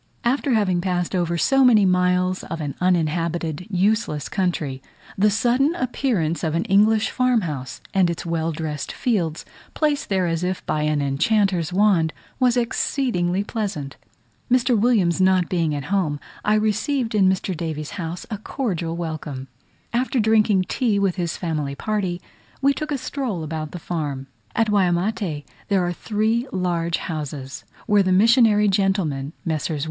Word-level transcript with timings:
After 0.23 0.53
having 0.55 0.81
passed 0.81 1.13
over 1.15 1.37
so 1.37 1.63
many 1.63 1.85
miles 1.85 2.43
of 2.45 2.59
an 2.59 2.73
uninhabited 2.81 3.67
useless 3.69 4.29
country, 4.29 4.81
the 5.15 5.29
sudden 5.29 5.75
appearance 5.75 6.43
of 6.43 6.55
an 6.55 6.65
English 6.65 7.11
farm 7.11 7.41
house, 7.41 7.81
and 7.93 8.09
its 8.09 8.25
well 8.25 8.51
dressed 8.51 8.91
fields, 8.91 9.45
placed 9.75 10.09
there 10.09 10.25
as 10.25 10.43
if 10.43 10.65
by 10.65 10.81
an 10.81 11.03
enchanter's 11.03 11.71
wand, 11.71 12.13
was 12.39 12.57
exceedingly 12.57 13.43
pleasant. 13.43 13.95
Mr. 14.51 14.75
Williams 14.75 15.21
not 15.21 15.47
being 15.49 15.75
at 15.75 15.83
home, 15.93 16.19
I 16.43 16.55
received 16.55 17.13
in 17.13 17.29
Mr. 17.29 17.55
Davies's 17.55 17.91
house 17.97 18.25
a 18.31 18.39
cordial 18.39 18.97
welcome. 18.97 19.49
After 19.93 20.19
drinking 20.19 20.63
tea 20.67 20.97
with 20.97 21.17
his 21.17 21.37
family 21.37 21.75
party, 21.75 22.19
we 22.59 22.73
took 22.73 22.89
a 22.91 22.97
stroll 22.97 23.43
about 23.43 23.69
the 23.69 23.77
farm. 23.77 24.25
At 24.55 24.67
Waimate 24.71 25.43
there 25.67 25.85
are 25.85 25.93
three 25.93 26.47
large 26.51 26.97
houses, 26.97 27.65
where 27.85 28.01
the 28.01 28.11
missionary 28.11 28.67
gentlemen, 28.67 29.33
Messrs. 29.45 29.79